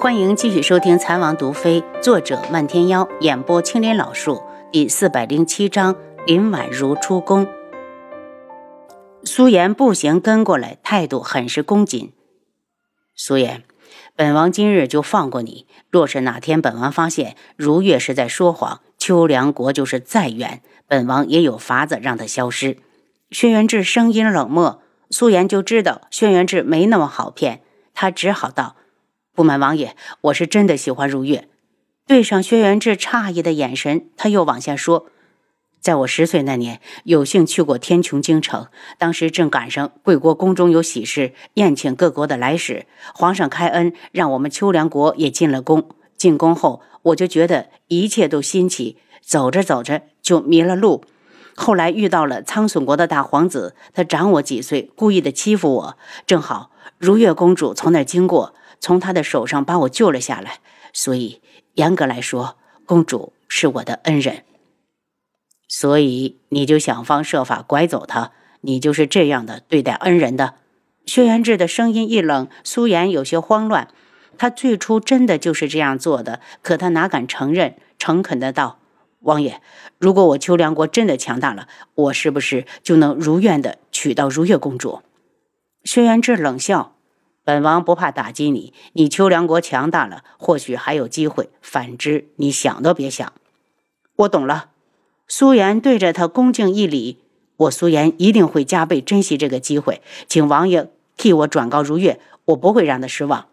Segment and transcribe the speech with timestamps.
[0.00, 4.40] 欢迎继续收听《残王毒妃》，作者漫天妖，演播青莲老树，
[4.70, 7.48] 第四百零七章林婉如出宫。
[9.24, 12.12] 苏颜步行跟过来，态度很是恭谨。
[13.16, 13.64] 苏颜，
[14.14, 15.66] 本王今日就放过你。
[15.90, 22.76] 若是哪天本王发现如月是在说谎，秋凉国就是再远，本王也有法子让他消失。
[23.32, 24.80] 轩辕志声音冷漠，
[25.10, 27.62] 苏颜就知道轩辕志没那么好骗，
[27.92, 28.76] 他只好道。
[29.38, 31.46] 不瞒王爷，我是真的喜欢如月。
[32.08, 35.06] 对上轩辕志诧异的眼神，他又往下说
[35.80, 38.66] ：“在我十岁那年，有幸去过天穹京城，
[38.98, 42.86] 当时正赶上贵国宫中有喜事，宴请各国的来使。
[43.14, 45.88] 皇上开恩，让我们秋凉国也进了宫。
[46.16, 51.04] 进宫后，我就觉得一切都新奇，走着走着就迷了路。
[51.54, 55.98] 后来遇到了苍隼国的大皇子，他长我几岁，故意的欺负我。
[56.26, 60.60] 正好如月公主从那儿经过。”从他的手上把我救了下来，
[60.92, 61.40] 所以
[61.74, 62.56] 严格来说，
[62.86, 64.44] 公主是我的恩人。
[65.66, 70.54] 所以你就想方设法拐走他，你就是这样的对待恩人的。
[71.04, 73.88] 薛元志的声音一冷，苏颜有些慌乱。
[74.36, 77.76] 他最初真的就是这样做的，可他哪敢承认？
[77.98, 78.78] 诚恳的道
[79.20, 79.60] ：“王爷，
[79.98, 85.02] 如果我秋凉国真的强大了，我是不是就能如愿的娶到如月公主？”
[85.82, 86.94] 薛元志冷笑。
[87.48, 91.48] 本王不怕打击你，你秋凉国强大了，或许还有机会。
[91.62, 93.32] 反之，你想都别想。
[94.16, 94.66] 我懂了。
[95.26, 97.16] 苏颜对着他恭敬一礼，
[97.56, 103.46] 我苏颜一定会加倍珍惜这个机会，请王爷替我转告如月，我不会让他失望。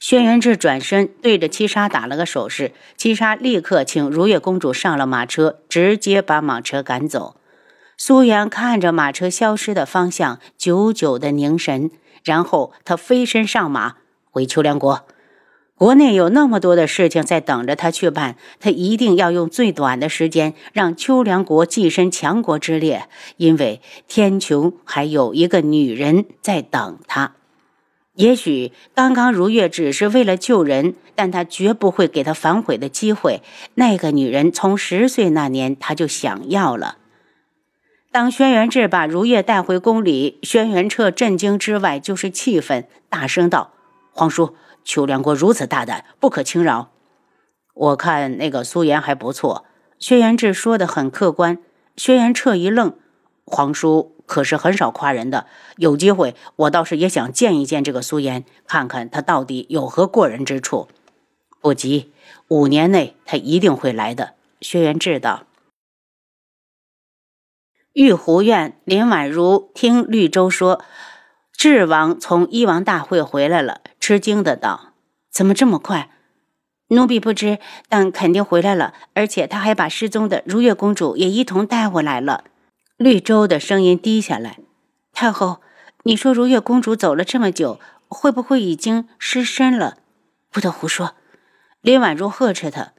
[0.00, 7.36] 轩辕志转身对着七杀打了个手势，七杀立刻请如月公主上了马车，直接把马车赶走。
[7.98, 11.90] 苏颜看着马车消失的方向，久久的凝神。
[12.24, 13.96] 然后他飞身上马
[14.30, 15.06] 回秋凉国，
[15.76, 27.34] 国内有那么多的事情在等着他去办，他一定要用最短的时间让秋凉国跻身强国之列，因为天穹还有一个女人在等他。
[28.14, 33.42] 也许刚刚如月只是为了救人，但他绝不会给他反悔的机会。
[33.74, 36.98] 那个女人从十岁那年他就想要了。
[38.14, 43.72] 当轩辕志把如月带回宫里，轩辕彻震惊之外就是气愤，大声道
[44.14, 44.54] ：“皇叔，
[44.84, 46.92] 秋凉国如此大胆，不可轻饶。”
[47.74, 49.64] 我看那个苏颜还不错。
[49.98, 51.58] 轩辕志说的很客观。
[51.96, 52.94] 轩辕彻一愣
[53.44, 55.48] ：“皇叔可是很少夸人的，
[55.78, 60.86] 有机会我倒是也想见一见这个苏颜，看看他到底有何过人之处。”
[61.60, 62.12] 不急，
[62.46, 64.34] 五年内他一定会来的。
[64.60, 65.42] 轩辕志道。
[67.94, 70.84] 玉湖院，林婉如听绿洲说，
[71.52, 74.94] 智王从医王大会回来了，吃惊的道
[75.30, 76.10] ：“怎么这么快？
[76.88, 78.94] 奴婢不知，但肯定回来了。
[79.14, 82.42] 而且他还把失踪的如月公主也一同带回来了。”
[82.98, 84.58] 绿洲的声音低下来
[85.14, 85.60] ：“太后，
[86.02, 87.78] 你说如月公主走了这么久，
[88.08, 89.98] 会不会已经失身了？
[90.50, 91.14] 不得胡说！”
[91.80, 92.94] 林婉如呵斥他：“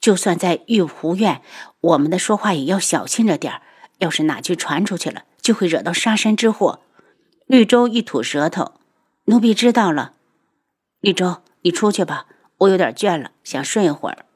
[0.00, 1.42] 就算在玉湖院，
[1.82, 3.60] 我们的说话也要小心着点儿。”
[4.00, 6.80] 要是哪句传出去了，就会惹到杀身之祸。
[7.46, 8.72] 绿洲一吐舌头，
[9.24, 10.12] 奴婢知道了。
[11.00, 12.26] 绿洲，你出去吧，
[12.58, 14.26] 我有点倦了，想睡一会儿。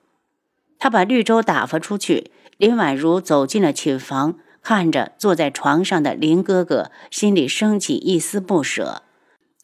[0.78, 2.30] 他把绿洲打发出去。
[2.56, 9.02] 林婉如走进了寝房，看着坐在床上的林哥哥，心里升起一丝不舍，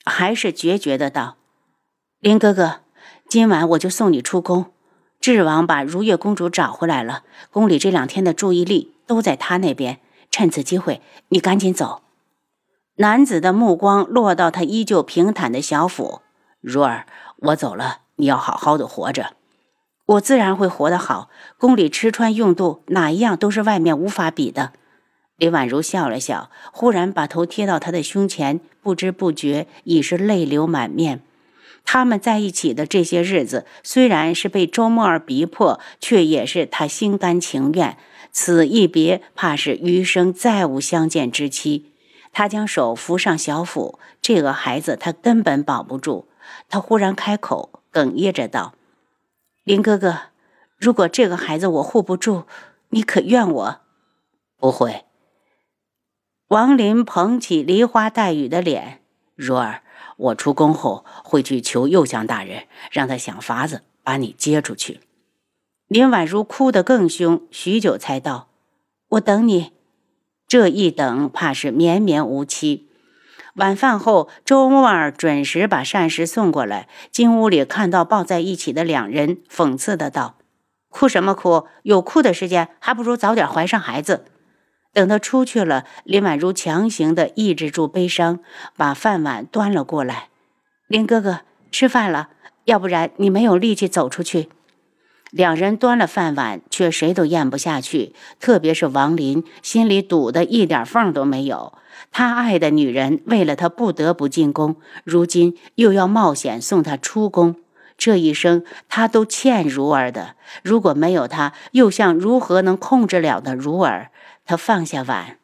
[0.05, 1.37] 还是决绝的道
[2.19, 2.81] ：“林哥哥，
[3.29, 4.73] 今晚我就送你出宫。
[5.21, 9.99] 智王把如月公主找回来了，宫里这两天的注意力。”都在他那边，
[10.31, 12.03] 趁此机会，你赶紧走。
[12.99, 16.21] 男子的目光落到他依旧平坦的小腹。
[16.61, 17.07] 如儿，
[17.39, 19.33] 我走了，你要好好的活着。
[20.07, 21.29] 我自然会活得好。
[21.59, 24.75] 宫里吃穿用度，哪一样都是外面无法比的。
[25.39, 31.23] 李婉如笑了笑，忽然把头贴到他的胸前，不知不觉已是泪流满面。
[31.85, 37.97] 他们在一起的这些日子，虽然是被周沫儿逼迫，却也是他心甘情愿。
[38.33, 41.93] 此一别，怕是余生再无相见之期。
[42.33, 46.29] 他将手扶上小腹，这个孩子他根本保不住。
[46.69, 48.75] 他忽然开口，哽咽着道
[49.65, 50.19] ：“林哥哥，
[50.77, 52.45] 如果这个孩子我护不住，
[52.91, 53.81] 你可怨我？”
[54.57, 55.05] 不会。
[56.49, 59.01] 王林捧起梨花带雨的脸
[59.35, 59.83] ：“如儿，
[60.17, 65.01] 我出宫后会去求右相大人，让他想法子把你接出去。”
[65.91, 68.47] 林婉如哭得更凶，许久才道
[69.11, 69.73] ：“我等你，
[70.47, 72.89] 这一等怕是绵绵无期。”
[73.57, 76.87] 晚饭后，周沫儿准时把膳食送过来。
[77.11, 80.37] 进屋里看到抱在一起的两人，讽刺的道
[80.91, 81.67] ：“哭什么哭？
[81.83, 84.27] 有哭的时间，还不如早点怀上孩子。”
[84.95, 88.39] 等他出去了，林婉如强行的抑制住悲伤，
[88.77, 90.29] 把饭碗端了过来。
[90.87, 91.41] 林哥哥，
[91.73, 92.29] 吃饭了，
[92.67, 94.49] 要不然你没有力气走出去。
[95.31, 98.15] 两人端了饭碗，却谁都咽不下去。
[98.41, 101.73] 特别是王林，心里堵得一点缝都没有。
[102.11, 107.57] 他爱的女人为了他不得不进宫，如今又要冒险送他出宫。
[107.97, 114.11] 这一生他都欠如儿的，如果没有他，又像如何能控制了的如儿？
[114.45, 115.39] 他放下碗，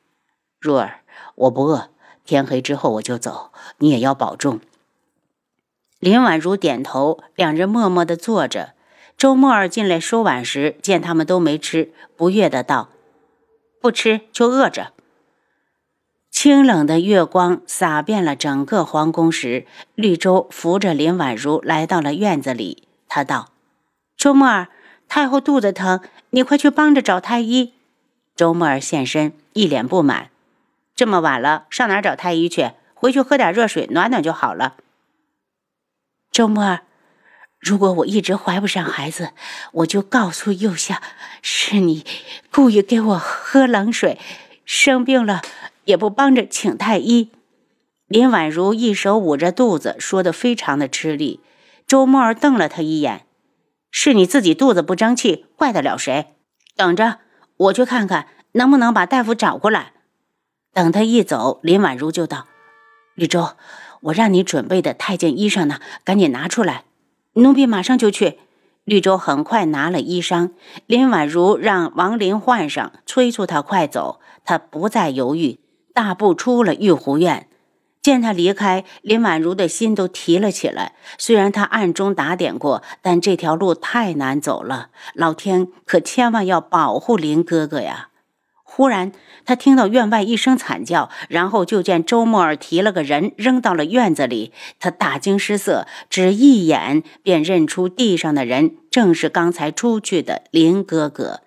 [0.58, 1.00] 如儿，
[1.34, 1.90] 我不饿，
[2.24, 4.58] 天黑之后我就走，你也要保重。
[6.00, 8.72] 林婉如点头，两人默默地坐着。
[9.16, 12.90] 周沫儿进来收碗时，见他们都没吃，不悦的道
[13.80, 14.92] ：“不吃就饿着。”
[16.30, 22.86] 清冷的月光洒遍了整个皇宫时，绿洲扶着林婉如来到了院子里。
[23.08, 23.52] 他道
[24.18, 24.68] ：“周沫儿，
[25.08, 27.72] 太后肚子疼，你快去帮着找太医。”
[28.36, 30.28] 周沫儿现身，一脸不满
[30.94, 32.72] ：“这么晚了，上哪找太医去？
[32.92, 34.76] 回去喝点热水暖暖就好了。”
[36.30, 36.82] 周沫儿。
[37.66, 39.30] 如果我一直怀不上孩子，
[39.72, 41.02] 我就告诉右相，
[41.42, 42.06] 是你
[42.52, 44.20] 故意给我喝冷水。
[44.64, 45.42] 生病了
[45.84, 47.32] 也不帮着请太医。
[48.06, 51.40] 林婉如一手捂着肚子，说的非常的吃力。
[51.88, 53.26] 周沫儿瞪了他一眼
[53.90, 56.36] ：“是你自己肚子不争气，怪得了谁？
[56.76, 57.18] 等着，
[57.56, 59.92] 我去看看能不能把大夫找过来。”
[60.72, 62.46] 等他一走，林婉如就道
[63.16, 63.56] ：“李周，
[64.02, 66.84] 我让你准备的太监衣裳呢，赶紧拿出来。”
[67.36, 68.38] 奴婢马上就去。
[68.84, 70.50] 绿洲很快拿了衣裳，
[70.86, 74.20] 林婉如让王林换上，催促他快走。
[74.44, 75.58] 他不再犹豫，
[75.92, 77.48] 大步出了玉湖院。
[78.00, 80.92] 见他离开，林婉如的心都提了起来。
[81.18, 84.90] 虽然他暗中打点过，但这条路太难走了。
[85.12, 88.10] 老天可千万要保护林哥哥呀！
[88.76, 89.12] 忽然，
[89.46, 94.52] 他听到院外一声惨叫，然后就见周沫儿提了个人扔到了院子里。
[94.78, 101.40] 他大惊失色，只一眼便认出地上的人正是刚才出去的林哥哥。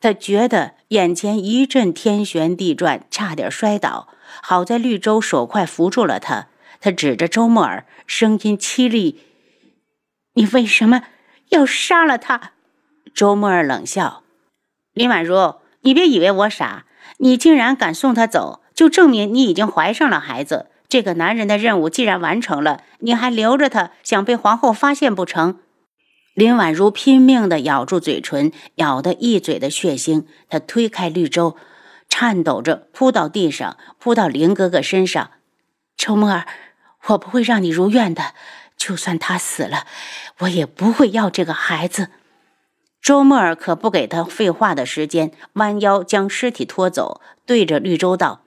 [0.00, 4.08] 他觉得眼前一阵天旋地转，差点摔倒。
[4.40, 6.46] 好在绿洲手快扶住了他。
[6.80, 9.20] 他指着周沫儿，声音凄厉
[10.32, 11.02] ：“你为什么
[11.50, 12.52] 要杀了他？”
[13.12, 14.22] 周沫儿冷笑
[14.94, 16.84] ：“林婉如。”你别以为我傻，
[17.18, 20.66] 你竟然敢送他走，就证明你已经怀上了孩子。
[20.88, 25.58] 这个男人的任务既然完成了，你还留着他，想被皇后发现不成？
[26.34, 30.24] 林婉如拼命地咬住嘴唇，咬得一嘴的血腥。
[30.48, 31.56] 她推开绿洲，
[32.08, 35.30] 颤抖着扑到地上，扑到林哥哥身上。
[35.96, 36.46] 周沫儿，
[37.06, 38.34] 我不会让你如愿的，
[38.76, 39.86] 就算他死了，
[40.40, 42.08] 我也不会要这个孩子。
[43.02, 48.42] 周沫儿可不给他废话的时间，弯腰将尸体拖走，对着绿洲道：“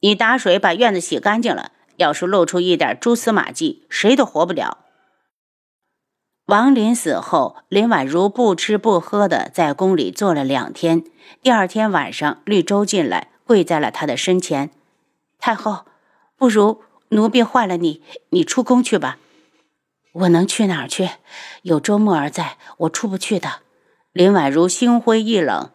[0.00, 4.78] 你打水把院子洗干净了，要是露出一点蛛丝马迹，谁都活不了。”
[6.46, 11.04] 王林死后，林婉如不吃不喝的在宫里坐了两天。
[11.42, 14.70] 第二天晚上，绿洲进来，跪在了他的身前
[15.38, 15.84] ：“太后，
[16.36, 19.18] 不如奴婢换了你，你出宫去吧。
[20.12, 21.08] ”“我能去哪儿去？
[21.62, 23.60] 有周沫儿在，我出不去的。”
[24.18, 25.70] 林婉如心灰意冷，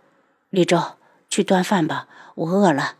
[0.50, 0.78] 绿洲
[1.30, 2.96] 去端饭吧，我饿了。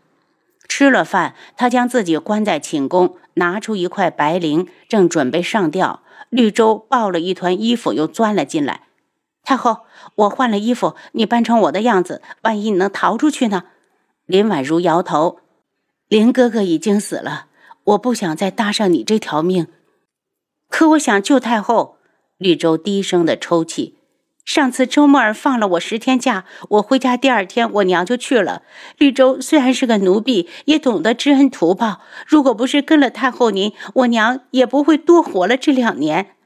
[0.66, 6.00] 吃了饭，他将自己关在寝宫，拿出一块白绫，正准备上吊。
[6.30, 8.84] 绿洲抱了一团衣服，又钻了进来。
[9.42, 9.80] 太后，
[10.14, 13.64] 我换了衣服，你扮成我的样子，万一你能逃出去呢？
[14.24, 15.40] 林婉如摇头，
[16.08, 17.48] 林哥哥已经死了，
[17.84, 19.66] 我不想再搭上你这条命。
[20.70, 21.98] 可我想救太后。
[22.38, 23.98] 绿洲低声的抽泣。
[24.44, 28.62] 上次周沫儿放了我十天假，我回家第二天，我娘就去了。
[28.98, 32.02] 绿洲虽然是个奴婢，也懂得知恩图报。
[32.26, 36.36] 如果不是跟了太后您，我娘也不会多活了这两年。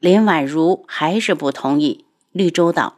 [0.00, 2.06] 林婉如还是不同意。
[2.32, 2.94] 绿洲道：“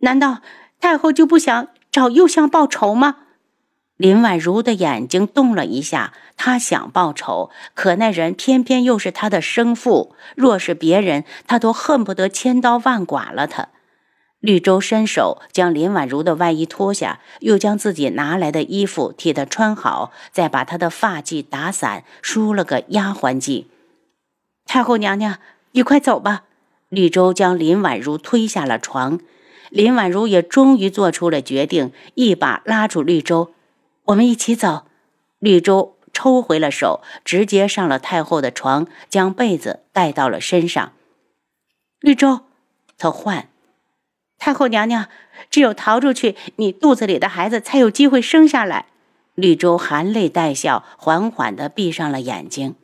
[0.00, 0.42] 难道
[0.78, 3.16] 太后就不想找右相报仇吗？”
[3.96, 10.14] 林婉如的眼睛动了一下，她想报仇，可那人偏偏又是她的生父。
[10.36, 13.68] 若是别人，她都恨不得千刀万剐了他。
[14.40, 23.64] 绿洲伸手将林婉如的外衣脱下，又将自己拿来的衣服替她穿好，再把她的发髻打散，梳了个丫鬟髻。
[24.64, 25.38] 太后娘娘，
[25.72, 26.44] 你快走吧。
[26.88, 29.20] 绿洲将林婉如推下了床，
[29.70, 33.52] 林婉如也终于做出了决定，一把拉住绿洲。
[34.04, 34.86] 我们一起走。
[35.40, 40.92] 绿洲抽回了手，直接上了太后的床，将被子带到了身上。
[42.00, 42.40] 绿洲，
[42.96, 43.48] 他唤
[44.38, 45.08] 太后娘娘，
[45.50, 48.86] 只有逃出去，你肚子里的孩子才有机会生下来。
[49.34, 52.74] 绿洲含泪带笑，缓缓地闭上了眼睛。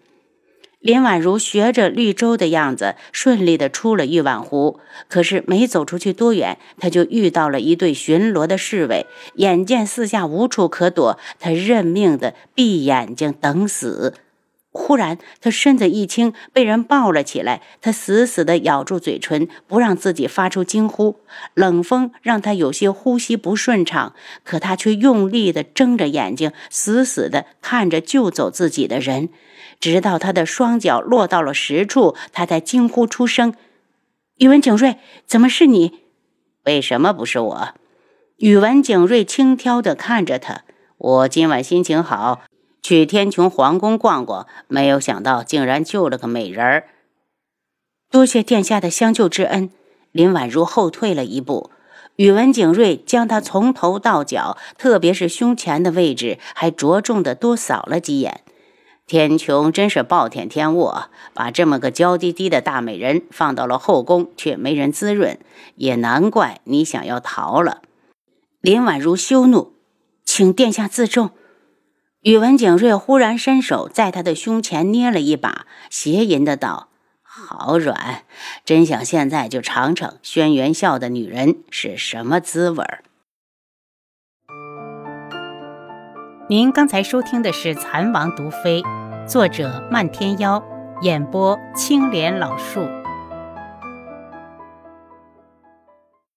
[0.80, 4.78] 林婉如学着绿洲的样子，顺利地出了玉碗湖。
[5.08, 9.06] 可是没走出去多远，他就遇到了一队巡逻的侍卫。
[9.36, 14.12] 眼见四下无处可躲，他认命地闭眼睛等死。
[14.76, 17.62] 忽然，他身子一轻，被人抱了起来。
[17.80, 21.20] 他死死地咬住嘴唇，不让自己发出惊呼。
[21.54, 29.28] 冷风让他有些呼吸不顺畅，可他却用力地睁着眼睛，死死地看着救走自己的人。
[29.78, 33.54] 直到他的双脚落到了实处，他才惊呼出声
[34.38, 36.00] ：“宇文景睿，怎么是你？
[36.64, 37.68] 为什么不是我？”
[38.38, 40.62] 宇文景睿轻佻地看着他
[40.98, 42.40] ：“我今晚心情好，
[42.84, 46.84] 去天穹皇宫逛逛，没有想到竟然救了个美人儿。
[48.10, 49.70] 多谢殿下的相救之恩。”
[50.12, 51.70] 林婉如后退了一步，
[52.16, 58.42] 宇文景睿将她从头到脚，特别是胸前的位置，还着重的多扫了几眼。
[59.06, 60.92] 天穹真是暴殄天物！
[61.32, 65.38] 把这么个娇滴滴的大美人放到了后宫，却没人滋润，
[65.76, 67.80] 也难怪你想要逃了。
[68.60, 69.72] 林婉如羞怒，
[70.26, 71.30] 请殿下自重。
[72.24, 76.88] 宇文景睿忽然伸手在他的胸前捏了一把，邪淫的道
[77.20, 78.22] ：“好软，
[78.64, 83.04] 真想现在就尝尝轩辕笑的女人是什么滋味儿。”
[86.48, 88.80] 您刚才收听的是《蚕王毒妃》，
[89.26, 90.64] 作者漫天妖，
[91.02, 92.88] 演播青莲老树。